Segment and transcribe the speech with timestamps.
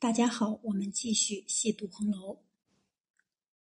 [0.00, 2.38] 大家好，我们继续细读红楼。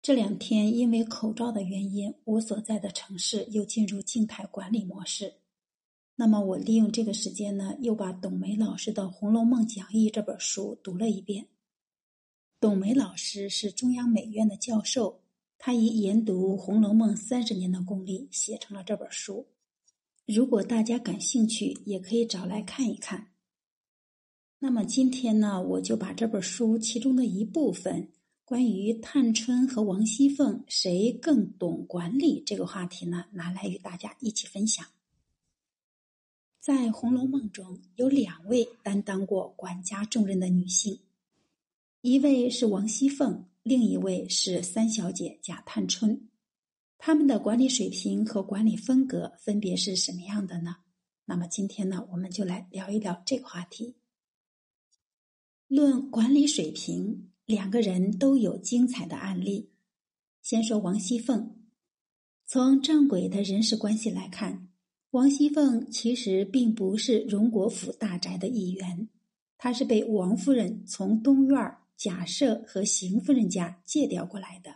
[0.01, 5.35] 这两天因为口罩的原因，我所在的城市又进入静态管理模式。
[6.17, 11.47] 那么，我利用这个时间呢，又把董梅老师的《红楼梦讲义》这本书读了一遍。
[12.59, 15.21] 董梅老师是中央美院的教授，
[15.57, 19.47] 他以研读《红楼梦》三十年的功力写成了这本书。
[20.25, 23.29] 如果大家感兴趣，也可以找来看一看。
[24.65, 28.09] 那么今天呢，我就把这本书其中的一部分
[28.43, 34.83] 关于探春和王熙凤谁更懂管理这个话题呢，拿来与大家一起分享。
[36.59, 40.99] 在《红楼梦》中有两位担当过管家重任的女性，
[42.01, 46.27] 一位是王熙凤，另一位是三小姐贾探春。
[46.97, 50.77] 他们的管理水平和管理风格分别是什么样的呢？
[51.25, 53.93] 那么今天呢，我们就来聊一聊这个话题。
[55.67, 59.71] 论管理水平，两个人都有精彩的案例。
[60.43, 61.55] 先说王熙凤，
[62.45, 64.69] 从正轨的人事关系来看。
[65.09, 69.09] 王熙凤其实并不是荣国府大宅的一员，
[69.57, 74.75] 她是被王夫人从东院贾赦和邢夫人家借调过来的。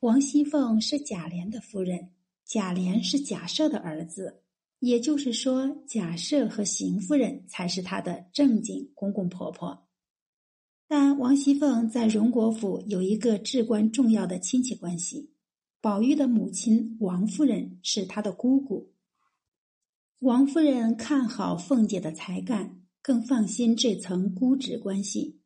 [0.00, 2.10] 王熙凤是贾琏的夫人，
[2.44, 4.42] 贾琏是贾赦的儿子，
[4.80, 9.88] 也就是说，贾赦和邢夫人才是他的正经公公婆婆。
[10.86, 15.34] 但王熙凤在荣国府有一个至关重要的亲戚关系。
[15.80, 18.92] 宝玉的母亲王夫人是他的姑姑。
[20.20, 25.40] 王夫人看好凤姐的才干，更放心这层姑侄关系，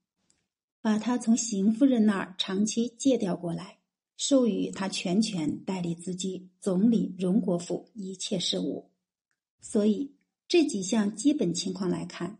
[0.80, 3.78] 把她从邢夫人那儿长期借调过来，
[4.16, 8.91] 授予她全权代理自己总理荣国府一切事务。
[9.62, 10.12] 所以
[10.46, 12.38] 这几项基本情况来看，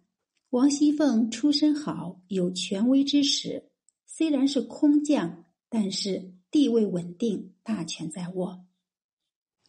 [0.51, 3.71] 王熙凤出身好，有权威支持，
[4.05, 6.35] 虽然是空降，但是。
[6.53, 8.67] 地位稳定，大权在握。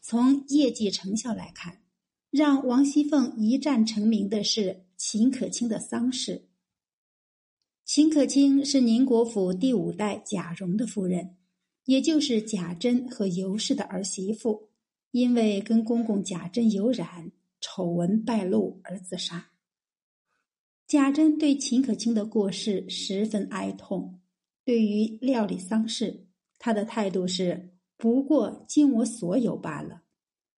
[0.01, 1.81] 从业绩成效来看，
[2.29, 6.49] 让王熙凤一战成名的是秦可卿的丧事。
[7.85, 11.37] 秦可卿是宁国府第五代贾蓉的夫人，
[11.85, 14.67] 也就是贾珍和尤氏的儿媳妇，
[15.11, 17.31] 因为跟公公贾珍有染，
[17.65, 19.51] 丑闻败露而自杀。
[20.85, 24.19] 贾珍对秦可卿的过世十分哀痛，
[24.65, 26.27] 对于料理丧事。
[26.59, 30.03] 他的态度是不过尽我所有罢了，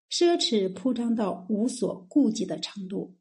[0.10, 3.16] 奢侈铺张到无所顾忌的程度。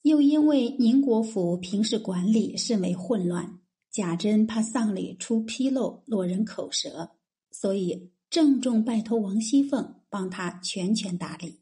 [0.00, 7.16] 又因为宁国府平时管理甚为混乱，贾珍怕丧礼出纰漏落人口舌，
[7.50, 11.60] 所以郑重拜托王熙凤帮他全权打理。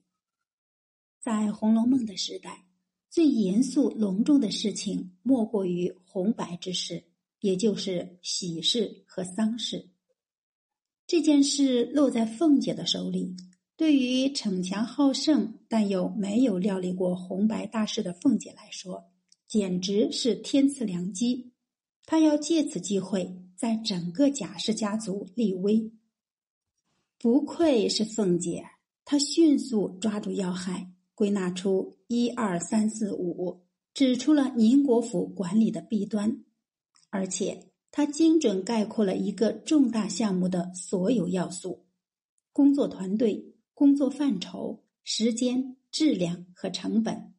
[1.24, 2.66] 在《红楼梦》的时代，
[3.08, 7.02] 最严肃隆重的事情莫过于红白之事。
[7.40, 9.88] 也就是喜事和丧事，
[11.06, 13.34] 这件事落在凤姐的手里，
[13.74, 19.10] 对于逞强好胜但又没有料理过红白大事的凤姐来说，
[19.48, 21.52] 简直是天赐良机。
[22.04, 25.91] 她要借此机会在整个贾氏家族立威。
[27.18, 28.64] 不愧是凤姐，
[29.06, 36.44] 她迅速抓住要害，归纳出一二三四五，指出了宁国府管理的弊端。
[37.10, 41.84] 而且，他精准概括了一个重大项目的所有要素：
[42.53, 47.32] 工作团队、工作范畴、时间、质量和成本。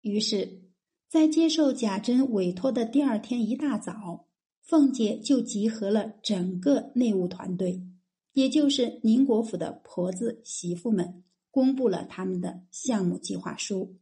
[0.00, 0.62] 于是，
[1.08, 4.26] 在接受贾珍委托的第二天一大早，
[4.62, 7.82] 凤姐就集合了整个内务团队，
[8.32, 13.96] 也就是宁国府的婆子、媳妇们，公布了他们的项目计划书。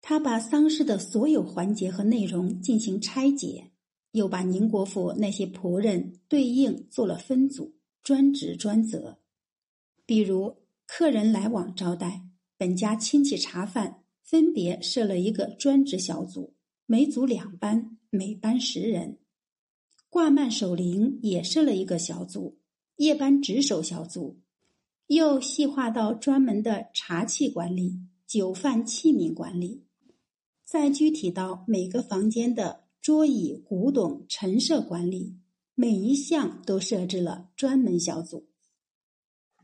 [0.00, 3.72] 他把丧事的所有环节和内容进行拆解，
[4.12, 9.18] 又把宁国府那些仆人对应做了分组，专职专责。
[10.04, 16.54] 比如客人来往招待，本家亲戚茶饭，分别设了一个专职小组，
[16.84, 19.18] 每组两班，每班十人。
[20.10, 22.60] 挂幔守灵也设了一个小组，
[22.96, 24.38] 夜班值守小组，
[25.06, 29.84] 又细化到专门的茶器管理、酒饭器皿管理。
[30.64, 35.36] 再具体到每个房间的桌椅、古董陈设管理，
[35.74, 38.48] 每一项都设置了专门小组。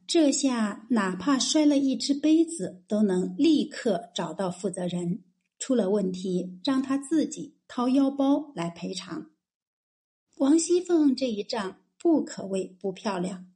[0.06, 5.22] 这下哪怕摔了一只杯子，都能立刻找到负责人，
[5.58, 9.30] 出了问题让他自己掏腰包来赔偿。
[10.36, 13.46] 王熙凤这一仗不可谓不漂亮。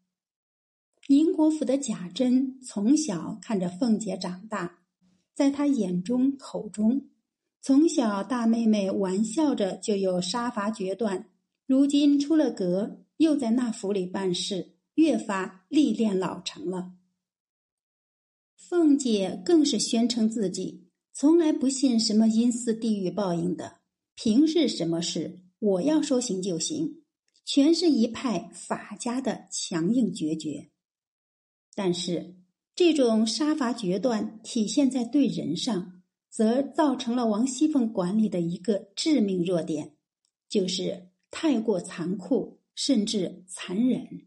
[1.09, 4.79] 宁国府的贾珍从小看着凤姐长大，
[5.35, 7.11] 在他眼中口中。
[7.61, 11.29] 从小大妹妹玩笑着就有杀伐决断，
[11.67, 16.93] 如今出了阁，又在那府里办事，越发历练老成了。
[18.57, 23.81] 凤姐更是宣称自己从来不信什么阴司地狱报应的，
[24.15, 27.03] 平日什么事我要说行就行，
[27.45, 30.71] 全是一派法家的强硬决绝。
[31.75, 32.37] 但是
[32.75, 39.97] 这种杀伐决断体现在对人上，则造成了王熙凤管理的一个致命弱点，
[40.49, 44.26] 就是太过残酷，甚至残忍。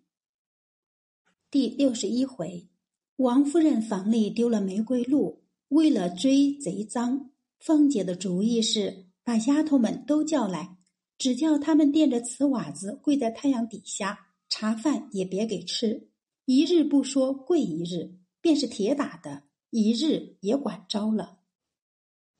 [1.49, 2.67] 第六十一回。
[3.17, 10.77] 王夫人房里丢了玫瑰露，为了追贼赃，凤姐的主意是把丫头们都叫来，
[11.17, 16.09] 只叫他们垫着瓷瓦子跪在太阳底下，茶饭也别给吃，
[16.47, 21.39] 一日不说跪一日，便是铁打的，一日也管着了。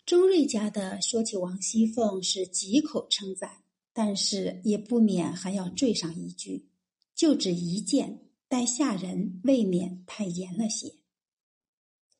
[0.05, 6.69] 周瑞家的说起王熙凤是几口称赞，但是也不免还要缀上一句，
[7.13, 8.23] 就只一件。
[8.47, 10.93] 待下人未免太严了些，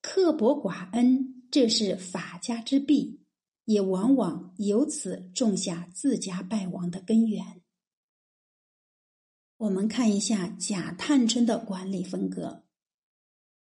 [0.02, 3.22] 刻薄寡恩，这是法家之弊，
[3.64, 7.62] 也往往由此种下自家败亡的根源。
[9.58, 12.64] 我们看一下贾探春的管理风格。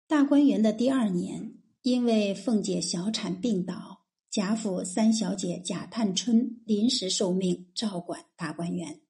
[0.08, 9.02] 大观园的第二年，因为凤姐小产病倒，贾府三小姐贾探春临时受命照管大观园。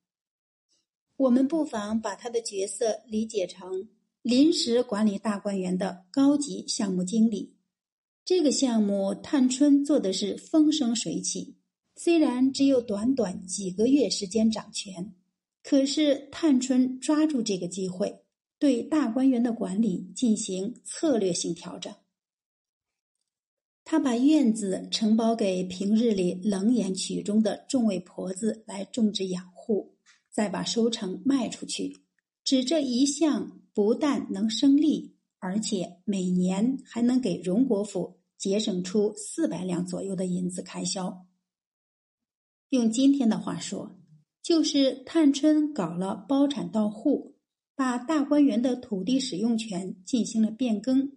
[1.15, 3.89] 我们不妨把他的角色理解成
[4.23, 7.55] 临时管理大观园的高级项目经理。
[8.25, 11.59] 这个项目，探春做的是风生水起。
[11.95, 15.13] 虽然只有短短几个月时间掌权，
[15.63, 18.23] 可是探春抓住这个机会，
[18.59, 21.91] 对大观园的管理进行策略性调整。
[23.83, 29.91] 他把院子承包给平日里冷眼曲中的众位婆子来种植养护。
[30.35, 32.01] 再把收成卖出去，
[32.43, 41.27] 只这一项不但能生利，而且每年还能给荣国府节省出四百两左右的银子开销。
[42.69, 43.95] 用今天的话说，
[44.43, 47.37] 就是探春搞了包产到户，
[47.75, 51.13] 把大观园的土地使用权进行了变更，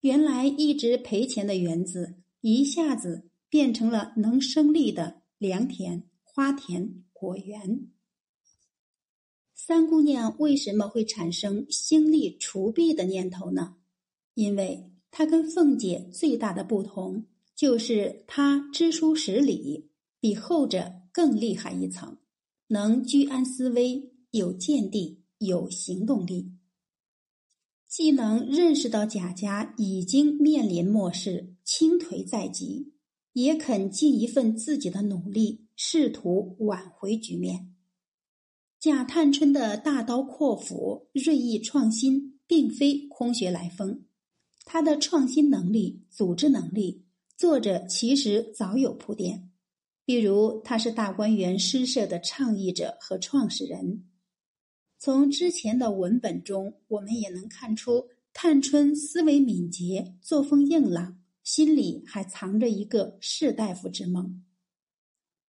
[0.00, 7.88] 原来一直赔钱的园子，一下子变成了能生利的良田、花田、果园。
[9.54, 13.76] 三姑娘为什么会产生兴利除弊的念头呢？
[14.34, 17.24] 因为她跟凤姐最大的不同，
[17.54, 22.16] 就是她知书识礼，比后者更厉害一层，
[22.68, 26.52] 能居安思危，有见地，有行动力，
[27.88, 32.92] 既能认识到贾家已经面临末世，倾颓在即，
[33.32, 37.74] 也肯尽一份自己的努力，试图挽回局面。
[38.78, 44.04] 贾探春的大刀阔斧、锐意创新，并非空穴来风。
[44.66, 47.06] 他的创新能力、组织能力，
[47.38, 49.47] 作者其实早有铺垫。
[50.08, 54.06] 比如，他是大观园诗社的倡议者和创始人。
[54.98, 64.42] 从之前的文本中，我们也能看出，探春思维敏捷、作风硬朗，心里还藏着一个士大夫之梦。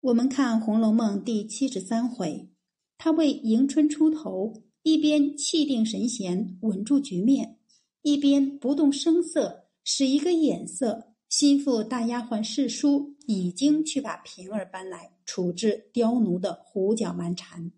[0.01, 2.49] 我们看《红楼梦》第七十三回。
[2.97, 7.57] 他为迎春出头，一边气定神闲稳住局面，
[8.01, 17.71] 一边不动声色，使一个眼色，心腹大丫鬟侍书已经去把平儿搬来处置刁奴的胡搅蛮缠。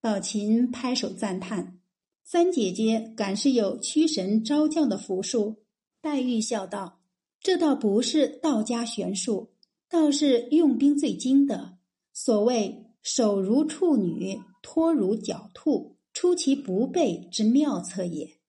[0.00, 1.80] 宝琴拍手赞叹
[2.22, 5.64] ：“三姐姐敢是有驱神招将的符术？”
[6.02, 7.00] 黛玉笑道
[7.40, 9.54] ：“这倒不是道家玄术，
[9.88, 11.78] 倒是用兵最精的。
[12.12, 18.39] 所谓。”手如处女，拖如狡兔，出其不备之妙策也。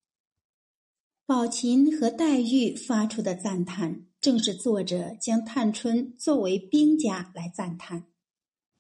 [1.26, 8.04] 宝琴和黛玉发出的赞叹，正是作者将探春作为兵家来赞叹；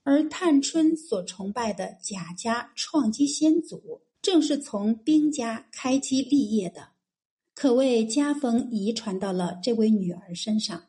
[0.03, 6.89] 而探春所崇拜的贾家创基先祖，正是从兵家开基立业的，
[7.55, 10.83] 可谓家风遗传到了这位女儿身上。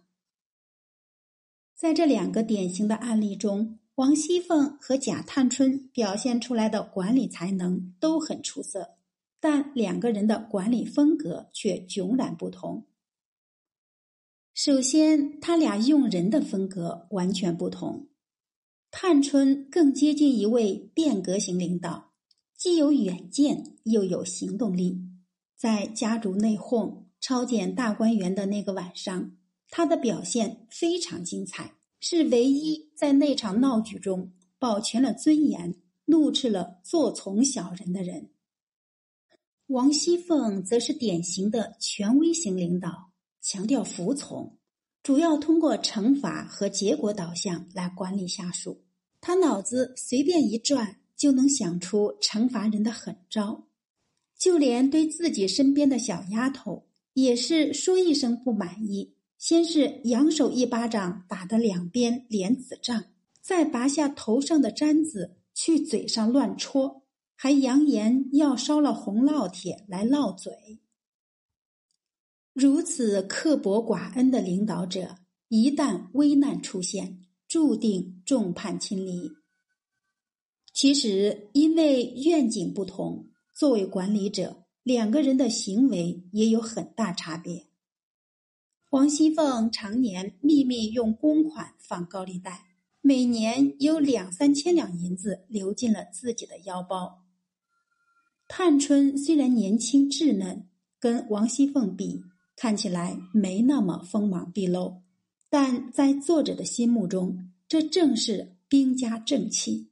[1.77, 3.79] 在这两个典型的案例中。
[3.97, 8.97] 王熙凤和贾探春表现出来的管理才能都很出色，
[9.43, 12.87] 但两个人的管理风格却迥然不同。
[14.55, 18.07] 首先，他俩用人的风格完全不同。
[18.93, 22.13] 探春更接近一位变革型领导，
[22.57, 25.01] 既有远见，又有行动力。
[25.57, 29.33] 在家族内讧、抄检大观园的那个晚上，
[29.69, 38.32] 他的表现非常精彩，是唯一在那场闹剧中保全了尊严、怒斥了做从小人的人。
[39.73, 43.11] 王熙凤则是典型的权威型领导，
[43.41, 44.59] 强调服从，
[45.03, 48.83] 主要通过惩罚和结果导向来管理下属。
[49.23, 53.67] 他脑子随便一转，就能想出惩罚人的狠招。
[54.39, 63.05] 就连对自己身边的小丫头，也是说一声不满意，先是扬手一巴掌打得两边脸紫胀，
[63.41, 67.02] 再拔下头上的簪子去嘴上乱戳，
[67.43, 70.79] 还扬言要烧了红烙铁来烙嘴。
[72.53, 75.17] 如此刻薄寡恩的领导者，
[75.49, 79.33] 一旦危难出现，注定众叛亲离。
[80.73, 83.33] 其实，因为愿景不同。
[83.53, 87.67] 作为管理者，两个人的行为也有很大差别。
[88.91, 97.22] 王熙凤常年秘密用公款放高利贷，每年有两三千两银子流进了自己的腰包。
[98.55, 100.69] 探春虽然年轻稚嫩，
[101.01, 102.23] 跟王熙凤比，
[102.55, 105.01] 看起来没那么锋芒毕露，
[105.49, 109.89] 但在作者的心目中，这正是兵家正气。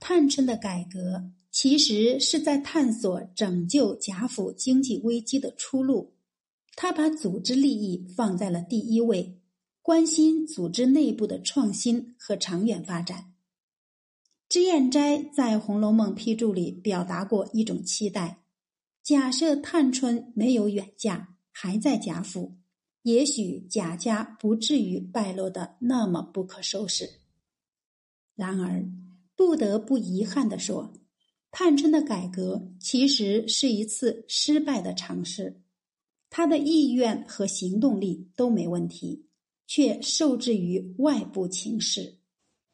[0.00, 1.30] 探春的改革。
[1.52, 6.12] 其实是在探索拯救贾府经济危机的出路。
[6.74, 9.38] 他把组织利益放在了第一位，
[9.80, 13.32] 关心组织内部的创新和长远发展。
[14.48, 18.44] 脂砚斋在《红楼梦》批注里表达过一种期待：
[19.02, 22.56] 假设探春没有远嫁，还在贾府，
[23.02, 27.10] 也许贾家不至于败落的那么不可收拾。
[28.36, 28.88] 然而，
[29.34, 30.92] 不得不遗憾的说。
[31.50, 35.62] 探春的改革其实是一次失败的尝试，
[36.30, 39.26] 他的意愿和行动力都没问题，
[39.66, 42.18] 却受制于外部情势。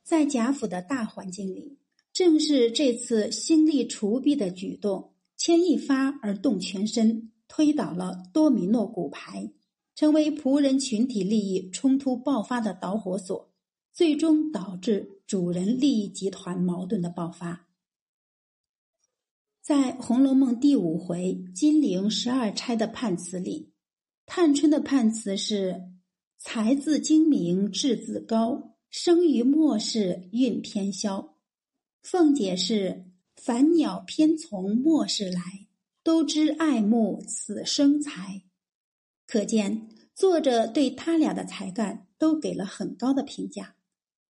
[0.02, 1.78] 在贾府的大环境里，
[2.12, 9.52] 正是这次兴利除弊的举动，牵一发而动全身，推倒了多米诺骨牌，
[9.94, 13.52] 成为仆人群体利益冲突爆发的导火索，
[13.92, 17.68] 最终导致主人利益集团矛盾的爆发。
[19.62, 23.70] 在《红楼梦》第五回金陵十二钗的判词里，
[24.26, 25.80] 探春的判词是
[26.36, 31.38] “才自精明志自高，生于末世运偏消”。
[32.04, 35.66] 凤姐是“凡鸟偏从末世来，
[36.04, 38.42] 都知爱慕此生才”。
[39.26, 43.76] 可见作者对他俩的才干都给了很高的评价，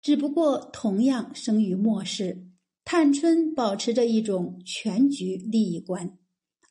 [0.01, 2.47] 只不过同样生于末世。
[2.83, 6.17] 探春保持着一种全局利益观，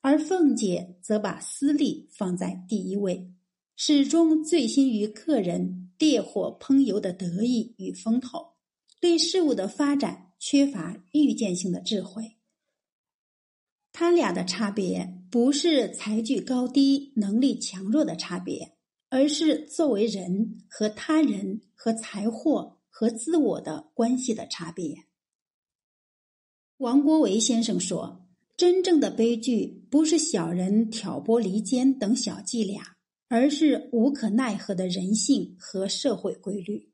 [0.01, 3.31] 而凤姐则把私利放在第一位，
[3.79, 8.55] 始终醉心于客人烈火烹油的得意与风头，
[9.01, 12.39] 对事物的发展缺乏预见性的智慧。
[13.93, 18.77] 他俩的差别不是才具高低、能力强弱的差别，
[19.11, 25.05] 而是作为人和他人和财货和自我的关系的差别。
[26.79, 32.96] 王国维先生说：“真正的悲剧不是小人挑拨离间等小伎俩，
[33.29, 36.93] 而是无可奈何的人性和社会规律。”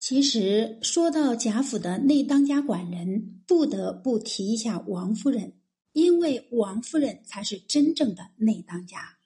[0.00, 5.54] 其实，说到贾府的内当家管人，不得不提一下王夫人，
[5.92, 9.18] 因为王夫人才是真正的内当家。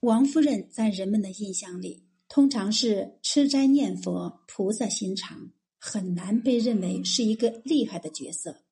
[0.00, 5.52] 王夫人在人们的印象里，通常是吃斋念佛、菩萨心肠。
[5.84, 8.62] 很难被认为是一个厉害的角色。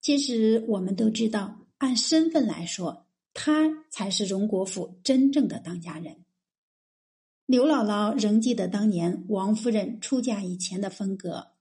[0.00, 3.06] 其实我们都知道，按身份来说，
[3.40, 6.24] 他才是荣国府真正的当家人。
[7.46, 11.52] 刘姥姥仍记得当年王夫人出嫁以前的风格，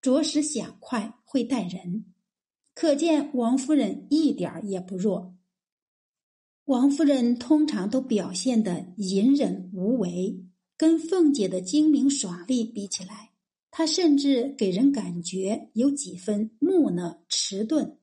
[0.00, 2.06] 着实想快，会待人，
[2.72, 5.36] 可见王夫人一点儿也不弱。
[6.64, 10.42] 王夫人通常都表现的隐忍无为，
[10.78, 13.32] 跟凤姐的精明爽利比起来。
[13.70, 17.98] 她甚至给人感觉有几分木讷迟钝。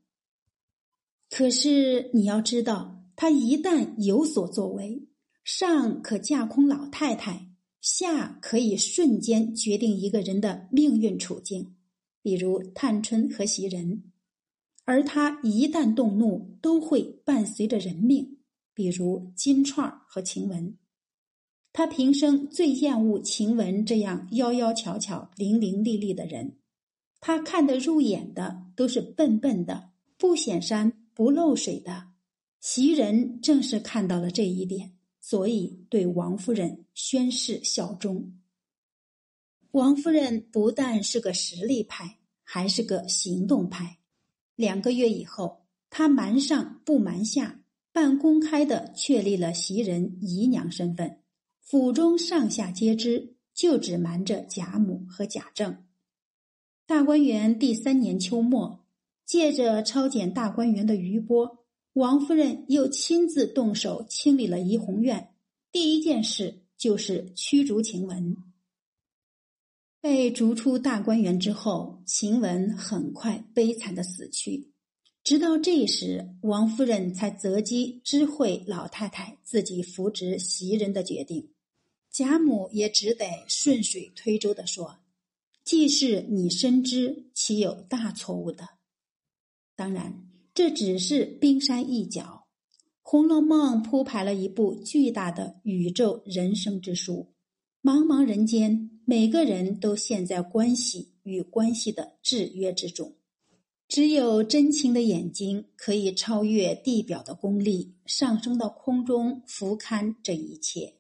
[1.32, 5.08] 可是你要知道，他一旦有所作为，
[5.44, 11.76] 上可架空老太太，下可以瞬间决定一个人的命运处境，
[12.22, 14.02] 比如探春和袭人；
[14.86, 18.40] 而他一旦动怒，都会伴随着人命，
[18.74, 20.78] 比如金钏和晴雯。
[21.72, 26.58] 他平生最厌恶晴雯这样妖妖巧巧、伶伶俐俐的人，
[27.20, 32.13] 他看得入眼的都是笨笨的、不显山不漏水的。
[32.64, 38.40] 袭人正是看到了这一点，所以对王夫人宣誓效忠。
[39.72, 43.98] 王夫人不但是个实力派，还是个行动派。
[44.56, 51.20] 两个月以后，她瞒上不瞒下，半公开的确立了袭人姨娘身份，
[51.60, 55.84] 府中上下皆知，就只瞒着贾母和贾政。
[56.86, 58.86] 大观园第三年秋末，
[59.26, 61.63] 借着抄检大观园的余波，
[61.94, 65.36] 王夫人又亲自动手清理了怡红院。
[65.72, 68.36] 第一件事就是驱逐晴雯。
[70.02, 74.72] 被逐出大观园之后，晴雯很快悲惨的死去。
[75.24, 81.54] 直到这时，王夫人才择机知会老太太自己扶植袭人的决定。
[82.12, 85.00] 贾母也只得顺水推舟的说
[85.64, 88.68] ：“既是你深知，岂有大错误的？
[89.76, 92.48] 当然，这只是冰山一角。
[93.02, 97.34] 《红楼梦》铺排了一部巨大的宇宙人生之书，
[97.82, 103.18] 茫茫人间。”每个人都陷在关系与关系的制约之中，
[103.86, 110.94] 只有真情的眼睛可以超越地表的功利，上升到空中俯瞰这一切。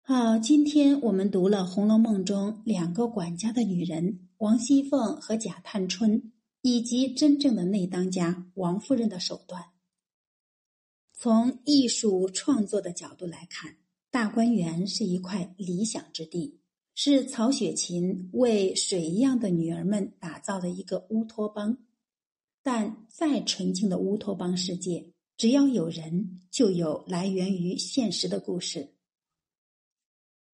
[0.00, 6.32] 好，今天我们读了《红楼梦》中两个管家的女人王熙凤和贾探春，
[6.62, 9.66] 以及真正的内当家王夫人的手段。
[11.12, 13.76] 从艺术创作的角度来看。
[14.12, 16.60] 大观园是一块理想之地，
[16.94, 21.78] 是曹雪芹为水一样的女儿们打造的一个乌托邦。
[22.62, 28.92] 但再纯净的乌托邦世界，只要有人，就有来源于现实的故事。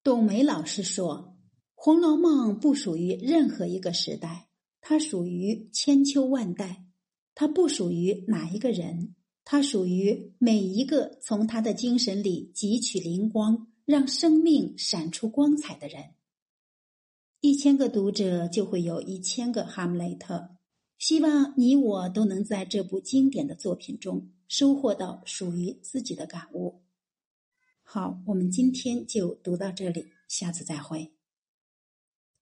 [0.03, 1.37] 董梅老师说，
[1.75, 4.48] 《红楼梦》不属于任何一个时代，
[4.89, 6.83] 它属于千秋万代，
[7.35, 9.13] 它不属于哪一个人。
[9.45, 16.15] 它属于每一个从他的精神里汲取灵光，让生命闪出光彩的人。
[17.39, 20.55] 一千个读者就会有一千个哈姆雷特。
[20.97, 26.81] 希望你我都能在这部经典的作品中收获到属于自己的感悟。
[27.83, 31.11] 好，我们今天就读到这里，下次再会。